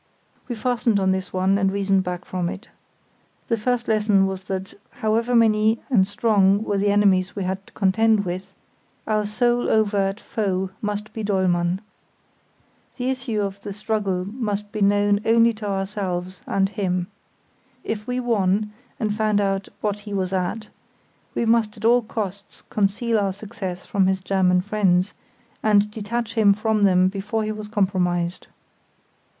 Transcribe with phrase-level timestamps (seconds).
[0.47, 2.69] We fastened on this one and reasoned back from it.
[3.49, 7.73] The first lesson was that, however many and strong were the enemies we had to
[7.73, 8.51] contend with,
[9.05, 11.81] our sole overt foe must be Dollmann.
[12.97, 17.05] The issue of the struggle must be known only to ourselves and him.
[17.83, 20.67] If we won, and found out "what he was at",
[21.35, 25.13] we must at all costs conceal our success from his German friends,
[25.61, 28.47] and detach him from them before he was compromised.